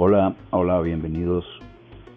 [0.00, 1.44] Hola, hola, bienvenidos.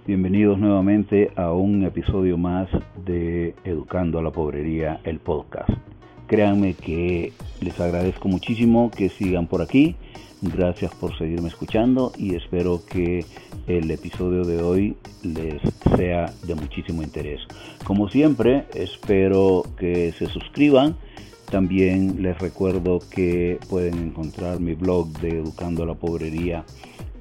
[0.05, 2.69] Bienvenidos nuevamente a un episodio más
[3.07, 5.71] de Educando a la Pobrería, el podcast.
[6.27, 9.95] Créanme que les agradezco muchísimo que sigan por aquí.
[10.43, 13.25] Gracias por seguirme escuchando y espero que
[13.65, 15.59] el episodio de hoy les
[15.97, 17.41] sea de muchísimo interés.
[17.83, 20.97] Como siempre, espero que se suscriban.
[21.49, 26.63] También les recuerdo que pueden encontrar mi blog de Educando a la Pobrería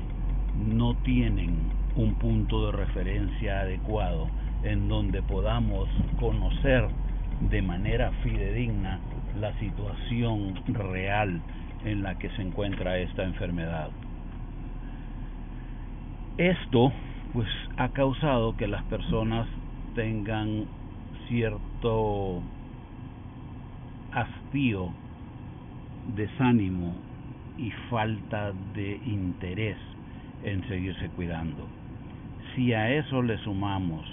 [0.70, 1.54] no tienen
[1.98, 4.30] un punto de referencia adecuado
[4.64, 6.88] en donde podamos conocer
[7.50, 9.02] de manera fidedigna
[9.38, 11.42] la situación real
[11.84, 13.90] en la que se encuentra esta enfermedad.
[16.38, 16.94] Esto
[17.34, 19.46] pues ha causado que las personas
[19.94, 20.68] tengan
[21.28, 22.42] cierto
[24.14, 24.90] hastío,
[26.16, 27.07] desánimo
[27.58, 29.78] y falta de interés
[30.44, 31.68] en seguirse cuidando.
[32.56, 34.06] Si a eso le sumamos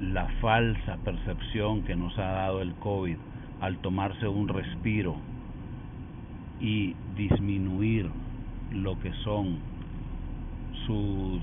[0.00, 3.16] la falsa percepción que nos ha dado el COVID
[3.60, 5.16] al tomarse un respiro
[6.60, 8.08] y disminuir
[8.72, 9.58] lo que son
[10.86, 11.42] sus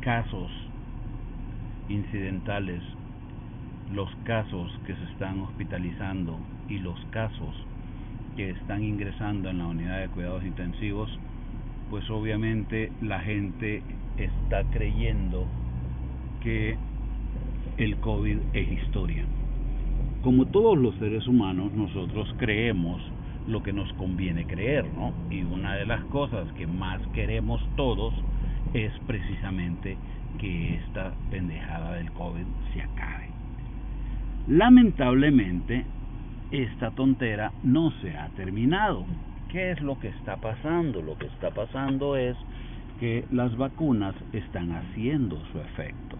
[0.00, 0.50] casos
[1.88, 2.82] incidentales,
[3.92, 6.38] los casos que se están hospitalizando
[6.68, 7.54] y los casos
[8.38, 11.10] que están ingresando en la unidad de cuidados intensivos,
[11.90, 13.82] pues obviamente la gente
[14.16, 15.44] está creyendo
[16.40, 16.76] que
[17.78, 19.24] el COVID es historia.
[20.22, 23.02] Como todos los seres humanos, nosotros creemos
[23.48, 25.12] lo que nos conviene creer, ¿no?
[25.30, 28.14] Y una de las cosas que más queremos todos
[28.72, 29.96] es precisamente
[30.38, 33.30] que esta pendejada del COVID se acabe.
[34.46, 35.84] Lamentablemente,
[36.50, 39.04] esta tontera no se ha terminado.
[39.50, 41.02] ¿Qué es lo que está pasando?
[41.02, 42.36] Lo que está pasando es
[43.00, 46.16] que las vacunas están haciendo su efecto.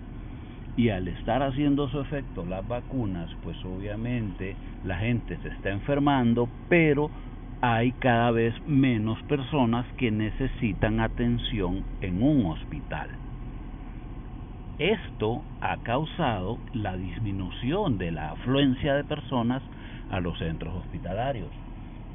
[0.77, 6.49] Y al estar haciendo su efecto las vacunas, pues obviamente la gente se está enfermando,
[6.69, 7.11] pero
[7.61, 13.11] hay cada vez menos personas que necesitan atención en un hospital.
[14.78, 19.61] Esto ha causado la disminución de la afluencia de personas
[20.10, 21.48] a los centros hospitalarios,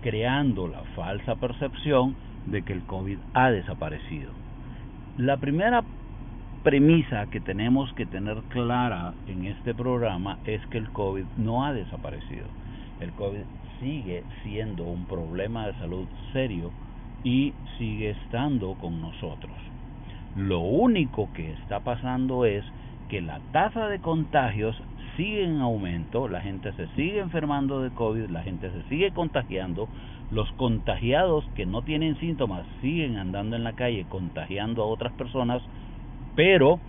[0.01, 2.15] creando la falsa percepción
[2.45, 4.31] de que el COVID ha desaparecido.
[5.17, 5.83] La primera
[6.63, 11.73] premisa que tenemos que tener clara en este programa es que el COVID no ha
[11.73, 12.45] desaparecido.
[12.99, 13.43] El COVID
[13.79, 16.71] sigue siendo un problema de salud serio
[17.23, 19.51] y sigue estando con nosotros.
[20.35, 22.63] Lo único que está pasando es
[23.09, 24.75] que la tasa de contagios
[25.15, 29.87] sigue en aumento, la gente se sigue enfermando de COVID, la gente se sigue contagiando,
[30.31, 35.61] los contagiados que no tienen síntomas siguen andando en la calle contagiando a otras personas,
[36.35, 36.79] pero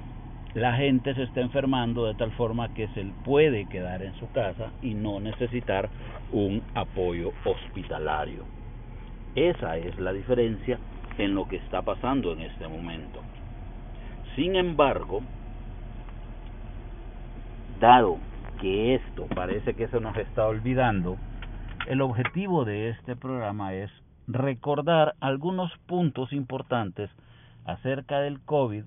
[0.55, 4.71] la gente se está enfermando de tal forma que se puede quedar en su casa
[4.83, 5.91] y no necesitar
[6.33, 8.45] un apoyo hospitalario.
[9.35, 10.79] Esa es la diferencia
[11.19, 13.21] en lo que está pasando en este momento.
[14.37, 15.23] Sin embargo,
[17.81, 18.19] dado
[18.61, 21.17] que esto parece que se nos está olvidando,
[21.87, 23.91] el objetivo de este programa es
[24.27, 27.11] recordar algunos puntos importantes
[27.65, 28.85] acerca del COVID,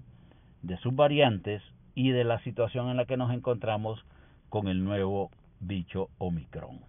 [0.63, 1.61] de sus variantes
[1.93, 4.03] y de la situación en la que nos encontramos
[4.49, 6.79] con el nuevo bicho Omicron.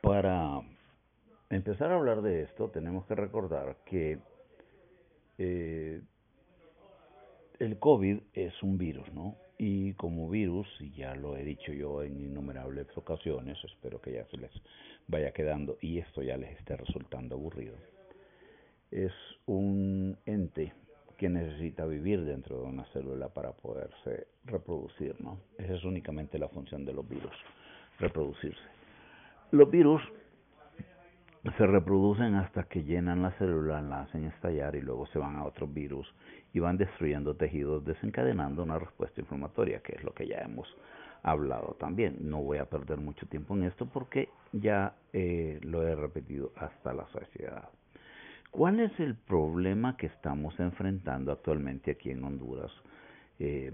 [0.00, 0.60] Para
[1.50, 4.18] empezar a hablar de esto, tenemos que recordar que
[5.38, 6.00] eh,
[7.58, 9.34] el COVID es un virus, ¿no?
[9.58, 14.24] Y como virus, y ya lo he dicho yo en innumerables ocasiones, espero que ya
[14.26, 14.52] se les
[15.08, 17.74] vaya quedando y esto ya les esté resultando aburrido.
[18.90, 19.12] es
[19.46, 20.72] un ente
[21.18, 25.40] que necesita vivir dentro de una célula para poderse reproducir, ¿no?
[25.58, 27.34] Esa es únicamente la función de los virus,
[27.98, 28.62] reproducirse.
[29.50, 30.00] Los virus
[31.56, 35.44] se reproducen hasta que llenan la célula, la hacen estallar y luego se van a
[35.44, 36.12] otros virus
[36.52, 40.68] y van destruyendo tejidos, desencadenando una respuesta inflamatoria, que es lo que ya hemos
[41.22, 42.16] hablado también.
[42.20, 46.92] No voy a perder mucho tiempo en esto porque ya eh, lo he repetido hasta
[46.92, 47.68] la saciedad.
[48.50, 52.72] ¿Cuál es el problema que estamos enfrentando actualmente aquí en Honduras
[53.38, 53.72] eh,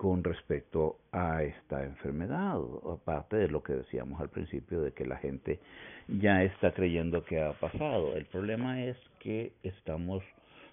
[0.00, 2.58] con respecto a esta enfermedad?
[2.90, 5.60] Aparte de lo que decíamos al principio de que la gente
[6.08, 8.16] ya está creyendo que ha pasado.
[8.16, 10.22] El problema es que estamos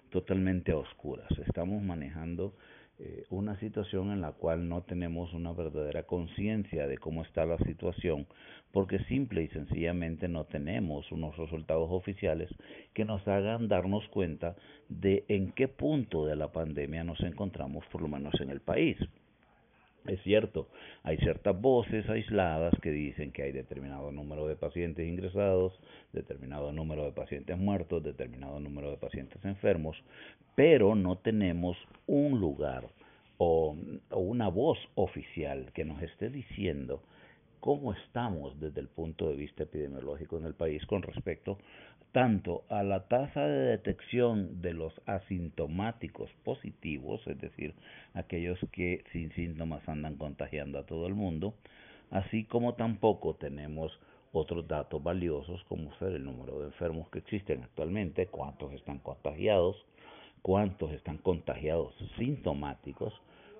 [0.08, 1.28] totalmente a oscuras.
[1.46, 2.54] Estamos manejando
[3.00, 7.58] eh, una situación en la cual no tenemos una verdadera conciencia de cómo está la
[7.58, 8.26] situación,
[8.72, 12.50] porque simple y sencillamente no tenemos unos resultados oficiales
[12.94, 14.56] que nos hagan darnos cuenta
[14.88, 18.98] de en qué punto de la pandemia nos encontramos, por lo menos en el país.
[20.06, 20.68] Es cierto,
[21.02, 25.78] hay ciertas voces aisladas que dicen que hay determinado número de pacientes ingresados,
[26.12, 29.96] determinado número de pacientes muertos, determinado número de pacientes enfermos,
[30.54, 32.88] pero no tenemos un lugar
[33.38, 33.76] o,
[34.10, 37.02] una voz oficial que nos esté diciendo
[37.60, 41.58] cómo estamos desde el punto de vista epidemiológico en el país con respecto
[42.12, 47.74] tanto a la tasa de detección de los asintomáticos positivos, es decir,
[48.14, 51.54] aquellos que sin síntomas andan contagiando a todo el mundo,
[52.10, 53.92] así como tampoco tenemos
[54.32, 59.76] otros datos valiosos como ser el número de enfermos que existen actualmente, cuántos están contagiados,
[60.42, 63.12] cuántos están contagiados sintomáticos,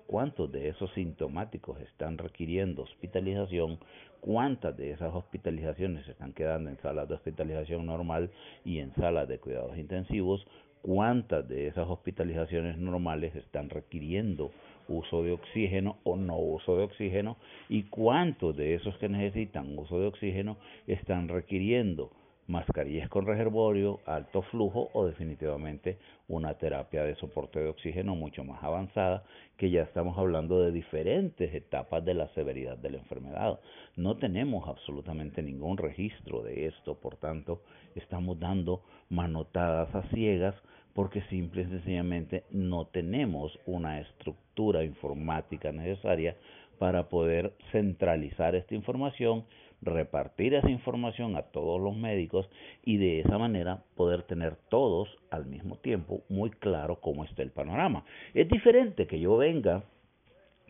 [0.09, 3.77] cuántos de esos sintomáticos están requiriendo hospitalización,
[4.21, 8.31] cuántas de esas hospitalizaciones se están quedando en salas de hospitalización normal
[8.65, 10.47] y en salas de cuidados intensivos,
[10.81, 14.49] cuántas de esas hospitalizaciones normales están requiriendo
[14.87, 17.37] uso de oxígeno o no uso de oxígeno
[17.69, 20.57] y cuántos de esos que necesitan uso de oxígeno
[20.87, 22.09] están requiriendo
[22.49, 28.63] mascarillas con reservorio, alto flujo o definitivamente una terapia de soporte de oxígeno mucho más
[28.63, 29.23] avanzada,
[29.55, 33.59] que ya estamos hablando de diferentes etapas de la severidad de la enfermedad.
[33.95, 37.61] No tenemos absolutamente ningún registro de esto, por tanto,
[37.95, 40.55] estamos dando manotadas a ciegas
[40.93, 46.35] porque simple y sencillamente no tenemos una estructura informática necesaria
[46.79, 49.45] para poder centralizar esta información
[49.81, 52.49] repartir esa información a todos los médicos
[52.83, 57.51] y de esa manera poder tener todos al mismo tiempo muy claro cómo está el
[57.51, 58.03] panorama.
[58.33, 59.83] Es diferente que yo venga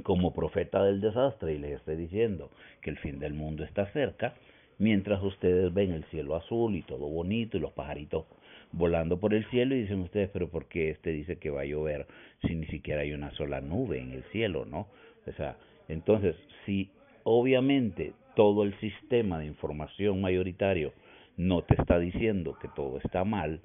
[0.03, 2.51] como profeta del desastre y les esté diciendo
[2.81, 4.35] que el fin del mundo está cerca,
[4.77, 8.25] mientras ustedes ven el cielo azul y todo bonito y los pajaritos
[8.71, 11.65] volando por el cielo y dicen ustedes, pero ¿por qué este dice que va a
[11.65, 12.07] llover
[12.41, 14.87] si ni siquiera hay una sola nube en el cielo, no?
[15.27, 15.57] O sea,
[15.87, 16.35] entonces,
[16.65, 16.91] si
[17.23, 20.93] obviamente todo el sistema de información mayoritario
[21.35, 23.59] no te está diciendo que todo está mal,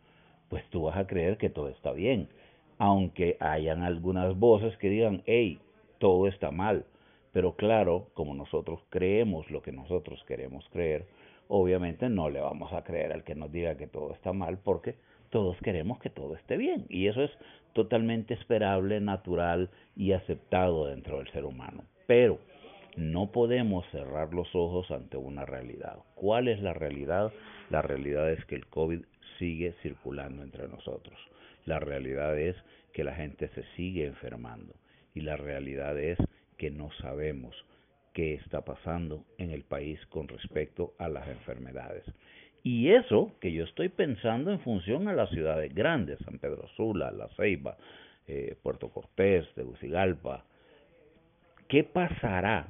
[0.48, 2.28] pues tú vas a creer que todo está bien.
[2.78, 5.60] Aunque hayan algunas voces que digan, hey,
[6.00, 6.86] todo está mal.
[7.30, 11.06] Pero claro, como nosotros creemos lo que nosotros queremos creer,
[11.46, 14.96] obviamente no le vamos a creer al que nos diga que todo está mal porque
[15.30, 16.86] todos queremos que todo esté bien.
[16.88, 17.30] Y eso es
[17.74, 21.84] totalmente esperable, natural y aceptado dentro del ser humano.
[22.08, 22.40] Pero
[22.96, 25.98] no podemos cerrar los ojos ante una realidad.
[26.14, 27.32] ¿Cuál es la realidad?
[27.70, 29.02] La realidad es que el COVID
[29.38, 31.18] sigue circulando entre nosotros.
[31.66, 32.56] La realidad es
[32.92, 34.74] que la gente se sigue enfermando.
[35.14, 36.18] Y la realidad es
[36.56, 37.54] que no sabemos
[38.12, 42.04] qué está pasando en el país con respecto a las enfermedades.
[42.62, 47.10] Y eso que yo estoy pensando en función a las ciudades grandes, San Pedro Sula,
[47.10, 47.76] La Ceiba,
[48.26, 50.44] eh, Puerto Cortés, Tegucigalpa,
[51.68, 52.68] ¿qué pasará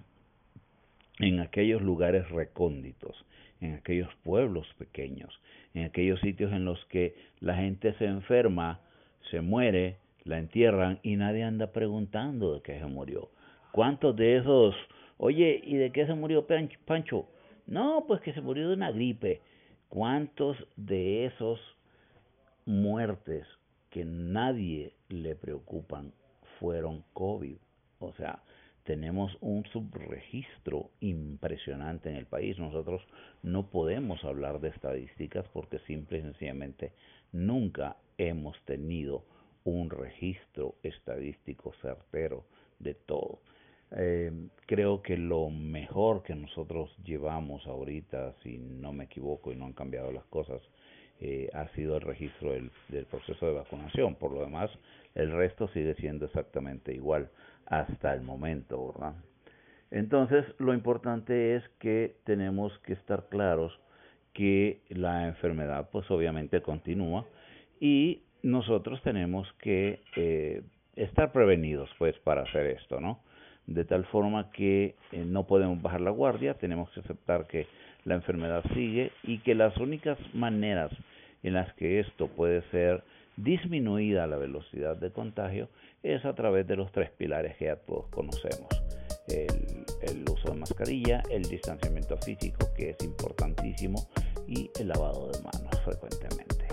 [1.19, 3.25] en aquellos lugares recónditos,
[3.61, 5.41] en aquellos pueblos pequeños,
[5.75, 8.81] en aquellos sitios en los que la gente se enferma,
[9.31, 13.31] se muere, la entierran y nadie anda preguntando de qué se murió.
[13.73, 14.75] ¿Cuántos de esos,
[15.19, 17.29] oye, ¿y de qué se murió Pancho?
[17.67, 19.41] No, pues que se murió de una gripe.
[19.89, 21.61] ¿Cuántos de esos
[22.67, 23.47] muertes
[23.91, 26.13] que nadie le preocupan
[26.59, 27.57] fueron COVID?
[28.01, 28.43] O sea,
[28.85, 32.59] tenemos un subregistro impresionante en el país.
[32.59, 33.03] Nosotros
[33.43, 36.93] no podemos hablar de estadísticas porque simple y sencillamente
[37.33, 39.25] nunca hemos tenido
[39.65, 42.45] un registro estadístico certero
[42.79, 43.41] de todo.
[43.97, 49.67] Eh, creo que lo mejor que nosotros llevamos ahorita, si no me equivoco y no
[49.67, 50.61] han cambiado las cosas,
[51.27, 52.71] eh, ha sido el registro del,
[53.07, 54.15] proceso de vacunación.
[54.17, 54.71] Por lo demás,
[55.15, 57.31] el resto sigue siendo exactamente igual
[57.65, 59.15] hasta el momento, ¿verdad?
[59.91, 63.73] Entonces, lo importante es que tenemos que estar claros
[64.35, 67.25] que la enfermedad, pues obviamente continúa
[67.81, 70.63] y nosotros tenemos que eh,
[70.95, 73.21] estar prevenidos, pues, para hacer esto, ¿no?
[73.67, 77.67] De tal forma que eh, no podemos bajar la guardia, tenemos que aceptar que
[78.05, 80.93] la enfermedad sigue y que las únicas maneras
[81.45, 83.05] en las que esto puede ser
[83.37, 85.69] disminuida la velocidad de contagio
[86.03, 88.69] es a través de los tres pilares que ya todos conocemos.
[89.29, 94.09] El, uso de mascarilla, el distanciamiento físico, que es importantísimo,
[94.47, 96.67] y el lavado de manos frecuentemente.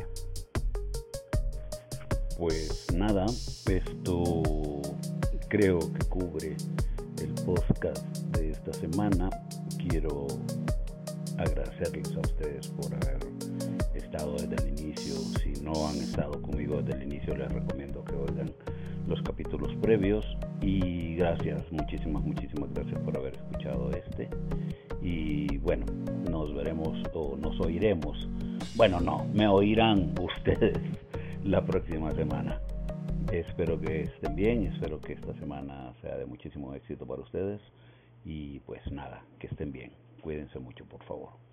[2.38, 4.44] Pues nada, esto
[5.48, 6.56] creo que cubre
[7.22, 8.06] el podcast
[8.38, 9.30] de esta semana.
[9.78, 10.28] Quiero
[11.38, 13.31] agradecerles a ustedes por haber
[14.12, 15.14] estado desde el inicio.
[15.42, 18.52] Si no han estado conmigo desde el inicio, les recomiendo que oigan
[19.08, 20.26] los capítulos previos.
[20.62, 24.30] Y gracias, muchísimas, muchísimas gracias por haber escuchado este.
[25.02, 25.86] Y bueno,
[26.30, 28.28] nos veremos o nos oiremos.
[28.76, 30.78] Bueno, no, me oirán ustedes
[31.46, 32.60] la próxima semana.
[33.32, 37.62] Espero que estén bien, espero que esta semana sea de muchísimo éxito para ustedes.
[38.26, 39.94] Y pues nada, que estén bien.
[40.22, 41.51] Cuídense mucho, por favor.